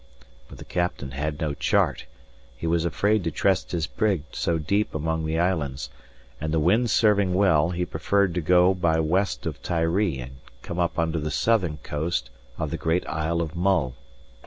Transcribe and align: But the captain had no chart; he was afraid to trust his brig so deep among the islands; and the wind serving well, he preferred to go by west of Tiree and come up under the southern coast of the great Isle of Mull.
But 0.49 0.57
the 0.57 0.65
captain 0.65 1.11
had 1.11 1.39
no 1.39 1.53
chart; 1.53 2.07
he 2.57 2.65
was 2.65 2.85
afraid 2.85 3.23
to 3.23 3.29
trust 3.29 3.71
his 3.71 3.85
brig 3.85 4.23
so 4.31 4.57
deep 4.57 4.95
among 4.95 5.27
the 5.27 5.37
islands; 5.37 5.91
and 6.41 6.51
the 6.51 6.59
wind 6.59 6.89
serving 6.89 7.35
well, 7.35 7.69
he 7.69 7.85
preferred 7.85 8.33
to 8.33 8.41
go 8.41 8.73
by 8.73 8.99
west 8.99 9.45
of 9.45 9.61
Tiree 9.61 10.17
and 10.17 10.37
come 10.63 10.79
up 10.79 10.97
under 10.97 11.19
the 11.19 11.29
southern 11.29 11.77
coast 11.83 12.31
of 12.57 12.71
the 12.71 12.77
great 12.77 13.07
Isle 13.07 13.41
of 13.41 13.55
Mull. 13.55 13.93